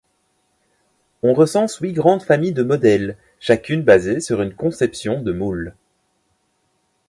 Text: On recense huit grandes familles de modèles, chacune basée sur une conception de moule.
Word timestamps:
On 1.21 1.35
recense 1.35 1.77
huit 1.77 1.93
grandes 1.93 2.23
familles 2.23 2.53
de 2.53 2.63
modèles, 2.63 3.17
chacune 3.39 3.83
basée 3.83 4.19
sur 4.19 4.41
une 4.41 4.55
conception 4.55 5.21
de 5.21 5.31
moule. 5.31 5.75